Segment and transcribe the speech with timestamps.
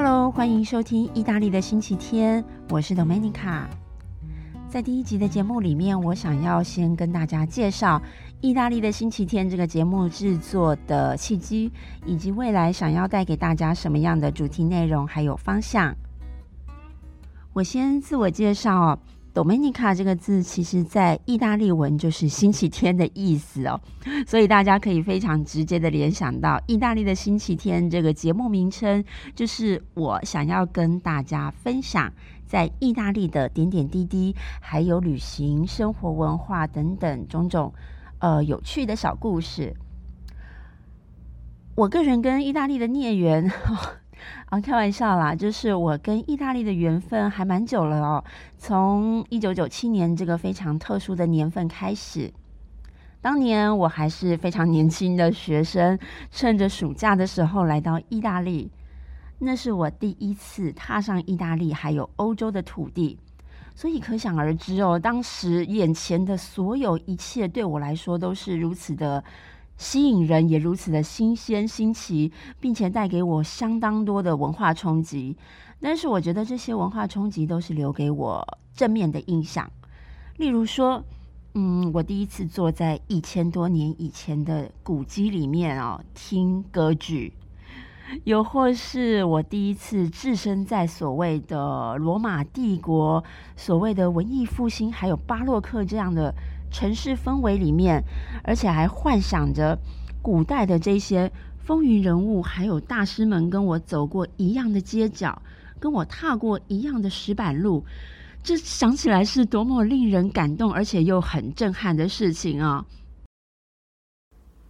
[0.00, 3.64] Hello，欢迎收听意大利的星期天，我是 Domenica。
[4.68, 8.00] 在第一集的节目里面，我想要先跟大家介绍
[8.40, 11.72] 意大利的星期天这个节目制作的契机，
[12.06, 15.92] 以及未来想要带给大家什么样的主题内容还有方向。
[17.52, 18.96] 我先自我介绍。
[19.34, 23.80] Domenica 这个字，其实在意大利文就是星期天的意思哦，
[24.26, 29.04] 所以大家可以非常直接的联想到意大利的星期天这个节目名称，
[29.36, 32.12] 就是我想要跟大家分享
[32.46, 37.72] 在意大利的点点滴滴，还有旅行、生活、文化等等种种
[38.18, 39.74] 呃有趣的小故事。
[41.76, 43.48] 我个人跟意大利的孽缘。
[44.46, 45.34] 啊，开玩笑啦！
[45.34, 48.24] 就是我跟意大利的缘分还蛮久了哦，
[48.56, 52.32] 从一九九七年这个非常特殊的年份开始。
[53.20, 55.98] 当年我还是非常年轻的学生，
[56.30, 58.70] 趁着暑假的时候来到意大利，
[59.38, 63.18] 那是我第一次踏上意大利还有欧洲的土地，
[63.74, 69.22] 所以可想而知哦，当时眼前的所有一切对我来说都是如此的。
[69.78, 75.36] 吸引人也如此的新鲜新奇，并且带给我相当多的文化冲击。
[75.80, 79.70] 但是我觉得这些文化冲击都是留给我正面的印象。
[80.36, 81.04] 例如说，
[81.54, 87.32] 嗯，我第一次坐在一千多年以前的古迹里面哦听歌剧，
[88.24, 93.22] 又或是我第一次置身在所谓的罗马帝国、
[93.54, 96.34] 所谓的文艺复兴还有巴洛克这样的。
[96.70, 98.02] 城市氛围里面，
[98.44, 99.78] 而且还幻想着
[100.22, 105.40] 古代的这些风云人物，还有大师们跟我走过一样的街角，
[105.78, 107.84] 跟我踏过一样的石板路，
[108.42, 112.84] 这想起来是多么令人感动，而且又很震撼的事情啊！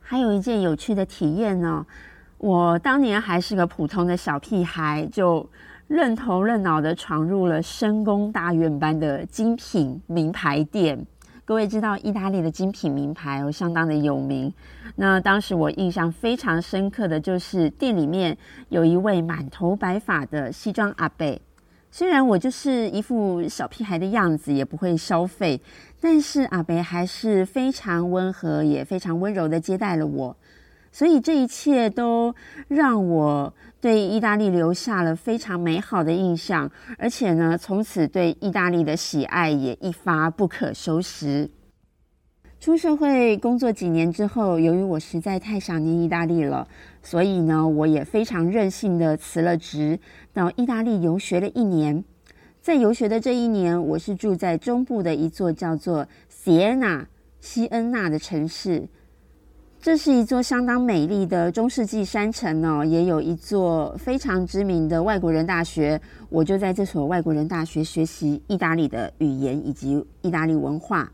[0.00, 1.84] 还有一件有趣的体验呢，
[2.38, 5.48] 我当年还是个普通的小屁孩，就
[5.88, 11.06] 认头认脑的闯入了深宫大院般的精品名牌店。
[11.46, 14.52] 各位知道，意大利的精品名牌哦，相当的有名。
[14.96, 18.36] 那当时我印象非常深刻的就是店里面
[18.68, 21.40] 有一位满头白发的西装阿伯。
[21.92, 25.60] 虽然我就是一副小屁孩的样子，也不会消费，
[26.00, 30.36] 但是阿伯还是非常温和，也非常温柔的接待了我。
[30.96, 32.34] 所以这一切都
[32.68, 33.52] 让我
[33.82, 41.50] 对意大利留下了非常美好的印象，而且呢，从此对意大利的喜爱也一发不可收拾。
[42.58, 46.66] 出社会工作几年之后，由于我实在太想念意大利了，
[47.02, 50.00] 所以呢，我也非常任性的辞了职，
[50.32, 52.02] 到意大利游学了一年。
[52.62, 57.04] 在游学的这一年，我是住在中部的一座叫做 Siena
[57.38, 58.88] 西恩纳的城市。
[59.80, 66.00] 这是一座相当美丽的中世纪山城哦，也有一座非常知名的外国人大学。
[66.28, 71.12] 我就在这所外国人大学学习意大利的语言以及意大利文化。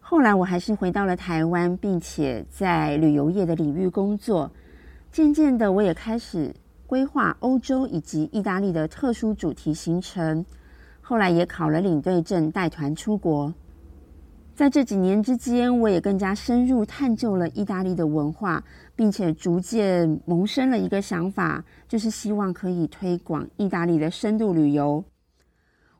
[0.00, 4.50] 后来我还是回到了台湾，并且在旅游业的领域工作。
[5.12, 6.52] 渐渐的，我也开始
[6.88, 10.44] 规划欧洲以及意大利的特殊主题行程。
[11.00, 13.54] 后来也考了领队证，带团出国。
[14.60, 18.62] 在这几年之间，我也更加深入探究了意大利的文化，
[18.94, 25.02] 并且逐渐萌生了一个想法，就是希望可以推广意大利的深度旅游。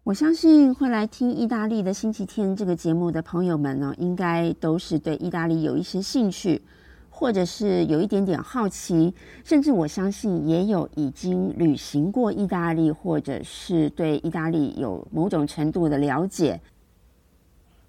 [0.03, 6.60] 我相信会来听《意大利的星期天》这个节目的朋友们呢，应该都是对意大利有一些兴趣，
[7.09, 16.60] 或者是有一点点好奇，甚至我相信也有已经旅行过意大利，或者是对意大利有某种程度的了解。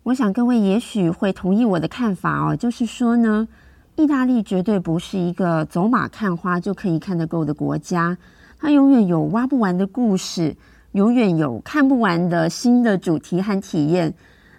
[0.03, 3.47] 我想各位也许会同意我的看法哦，就是说呢，
[3.95, 8.17] 意大利绝对不是一个走马看花就可以看得够的国家，
[8.59, 10.55] 它永远有挖不完的故事，
[10.93, 14.11] 永远有看不完的新的主题和体验，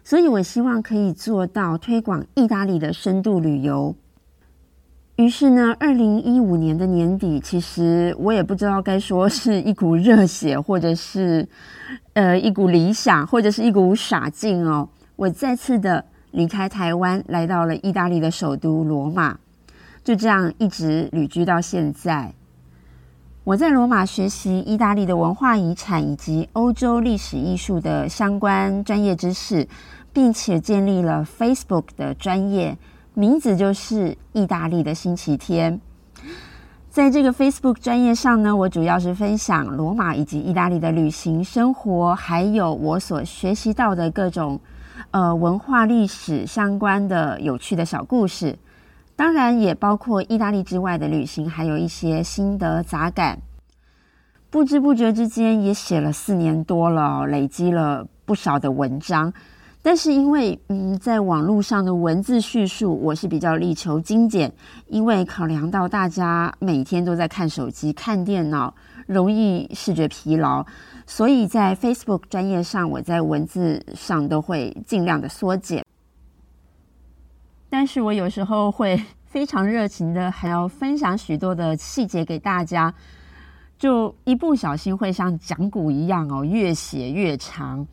[0.04, 3.92] 所以我希望可以做到推广意大利的深度旅游。
[5.16, 11.48] 于是呢，二零一五年的年底，其实我也不知道该说是一股热血，或者是
[12.12, 14.88] 呃一股理想，或者是一股傻劲哦。
[15.22, 19.38] 我再次的离开台湾，来到了意大利的首都罗马，
[20.02, 22.34] 就这样一直旅居到现在。
[23.44, 29.68] 我在罗马学习意大利的文化遗产以及欧洲历史艺术的相关专业知识，
[30.12, 32.76] 并且建立了 Facebook 的专业，
[33.14, 35.80] 名字就是“意大利的星期天”。
[36.90, 44.58] 在这个 Facebook 专业上呢，我主要是分享罗马以及意大利的旅行生活，还有我所学习到的各种。
[45.12, 48.58] 呃，文化历史相关的有趣的小故事，
[49.14, 53.38] 当然也包括意大利之外的旅行，还有一些心得杂感。
[54.48, 59.30] 不知不觉之间也写了四年多了，累积了不少的文章。
[59.82, 64.50] 但是因为嗯，在网络上的文字叙述，我是比较力求精简，
[64.86, 68.72] 因为考量到大家每天都在看手机、看电脑，
[69.06, 70.64] 容易视觉疲劳，
[71.06, 75.84] 所以在 Facebook 专业上，我在文字上都会尽量的缩减。
[77.68, 82.92] 但是我有时候会非常热情的，还要分享许多的细节给大家，
[83.78, 87.86] 就一不小心会像讲古一样哦，越写越长。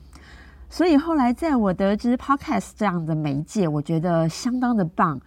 [0.69, 5.19] 所以后来在我得知 Podcast 这样的媒介，我觉得相当的棒。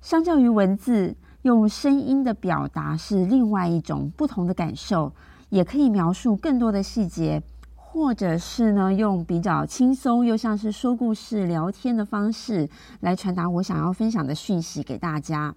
[0.00, 5.12] 相较于文字，用声音的表达是另外一种不同的感受，
[5.48, 7.42] 也可以描述更多的细节，
[7.74, 12.68] 或者是呢用比较轻松又像是说故事聊天的方式
[13.00, 15.54] 来传达我想要分享的讯息给大家。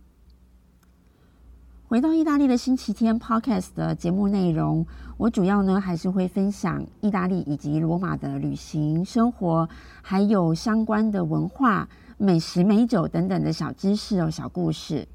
[1.85, 4.83] 回到意大利的星期天 Podcast 的节目内容，
[5.17, 9.69] 我主要呢还是会分享意大利以及罗马的旅行生活，
[10.01, 11.87] 还有相关的文化、
[12.17, 15.07] 美食、美酒等等的小知识哦、小故事。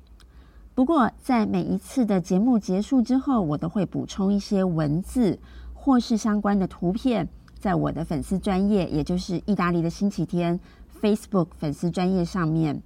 [0.78, 5.36] 不过，在每一次的节目结束之后，我都会补充一些文字
[5.74, 7.28] 或是相关的图片，
[7.58, 10.60] 在我的粉丝专业，也就是意大利的星期天
[11.02, 12.80] Facebook 粉丝专业上面。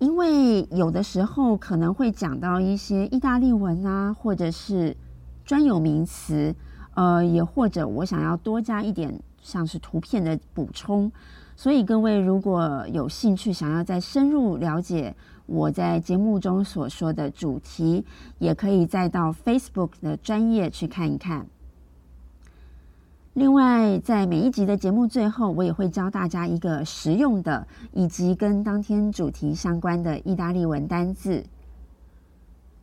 [0.00, 4.94] 因为有的时候可能会讲到一些意大利文啊，或者是
[5.46, 6.54] 专有名词，
[6.92, 11.10] 呃，也或者我想要多加一点像是图片的补充，
[11.56, 18.04] 所以各位如果有兴趣想要再深入了解我在节目中所说的主题，
[18.38, 21.46] 也可以再到 Facebook 的专业去看一看。
[23.34, 31.44] 另外，在每一集的节目最后，我也会教大家一个实用的以及跟当天主题相关的意大利文单字。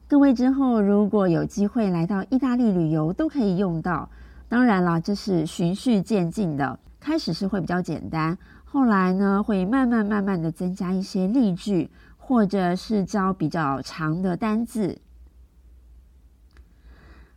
[0.10, 4.10] 各位之后如果有机会来到意大利旅游，都可以用到。
[4.50, 11.90] 当然了，这是循序渐进的，开始是会比较简单，后来呢会慢慢慢慢的增加一些例句，
[12.32, 15.02] 或者是教比较长的单字。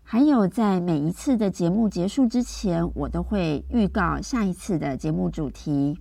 [0.04, 5.98] 还有，在每一次的节目结束之前，我都会预告下一次的节目主题。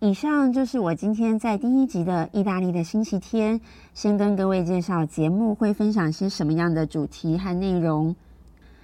[0.00, 3.58] 以上就是我今天在第一集的意大利的星期天，
[3.94, 8.14] 先跟各位介绍节目会分享些什么样的主题和内容，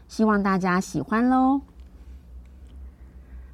[0.09, 1.61] 希望大家喜欢喽。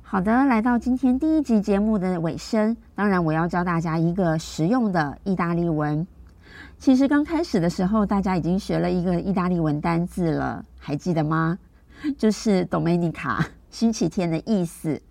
[0.08, 6.06] 好的，来到今天第一集节目的尾声，当然我要教大家一个实用的意大利文。
[6.79, 11.58] 其实刚开始的时候，大家已经学了一个意大利文单字了，还记得吗？
[12.17, 15.03] 就是 Domenica，星期天的意思。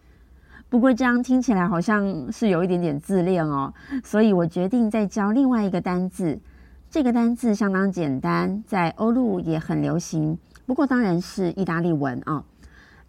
[0.69, 6.39] 不过这样听起来好像是有一点点自恋哦，所以我决定再教另外一个单字。
[6.89, 12.41] 这个单字相当简单，在欧陆也很流行，不过当然是意大利文啊。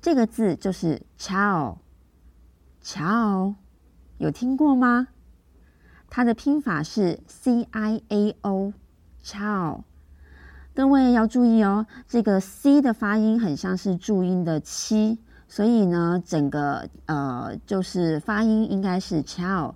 [0.01, 1.77] 这个字就是 Ciao，Ciao，
[4.19, 5.09] 有听过吗？
[6.09, 9.83] 它的拼法是 C I A O，Ciao。
[10.75, 19.75] 各位要注意哦，这个 C 的发音很像是注音的七，所以呢，整个呃就是发音应该是 Ciao。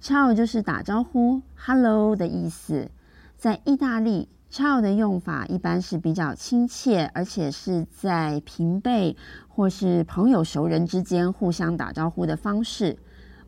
[0.00, 2.90] Ciao 就是打招呼，Hello 的意思。
[3.38, 9.16] 在意大利，Ciao 的用法一般是比较亲切，而且是在平辈
[9.48, 12.98] 或是朋友熟人之间互相打招呼的方式。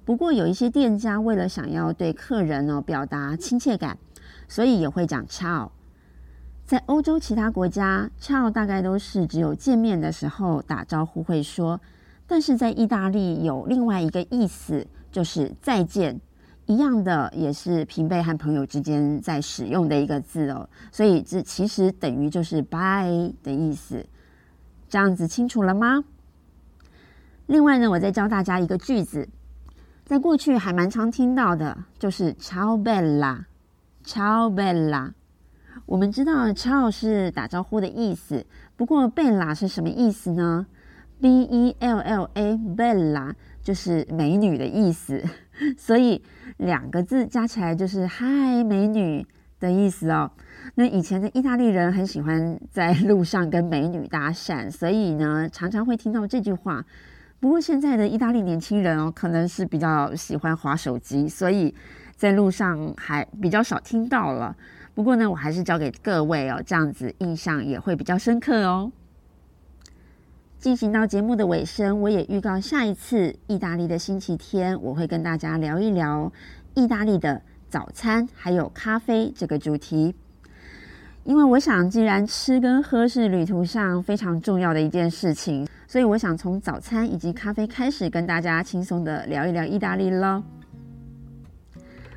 [0.07, 3.99] 不过有一些店家为了想要对客人呢表达亲切感，
[4.49, 5.69] 所以也会讲 “ciao”。
[6.65, 11.79] 在欧洲其他国家，“ciao” 大概都是只有见面的时候打招呼会说，
[12.27, 16.19] 但是在意大利有另外一个意思，就是再见，
[16.67, 20.69] 一样的也是平辈和朋友之间在使用的一个字哦。
[20.91, 24.05] 所以这其实等于就是 “bye” 的意思。
[24.89, 26.05] 这样子清楚了吗？
[27.47, 29.29] 另外呢，我再教大家一个句子。
[30.05, 35.13] 在过去还蛮常听到的，就是 “ciao bella”，“ciao bella”。
[35.87, 40.67] 我们知道超是打招呼的意思，不过贝拉是什么意思呢
[41.21, 45.23] ？B E L L A 贝拉就是美女的意思，
[45.79, 46.23] 所以
[46.59, 49.27] 两个字加起来就是“嗨，美女”
[49.61, 50.31] 的意思哦。
[50.75, 56.85] 那以前的意大利人很喜欢在路上跟美女搭讪，所以呢，常常会听到这句话。
[57.41, 61.75] 不过现在的意大利年轻人哦，可能是比较喜欢滑手机，所以
[62.17, 64.57] 在路上还比较少听到了。
[64.95, 68.91] 不过呢，我还是教给各位哦，这样子印象也会比较深刻哦。
[70.65, 76.33] 进行到节目的尾声，我也预告下一次意大利的星期天，我会跟大家聊一聊
[76.73, 80.15] 意大利的早餐还有咖啡这个主题。
[81.25, 90.43] 因为我想，既然吃跟喝是旅途上非常重要的一件事情，所以我想从早餐以及咖啡开始，跟大家轻松的聊一聊意大利喽。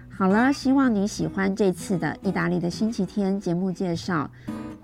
[0.07, 4.31] 好了，希望你喜欢这次的意大利的星期天节目介绍，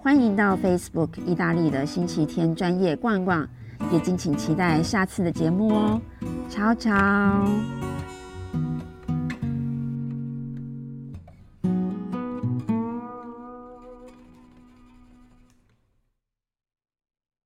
[0.04, 3.48] 欢迎到 Facebook 意大利的星期天专业逛逛，
[3.90, 6.02] 也敬请期待下次的节目哦。
[6.50, 6.92] 超超。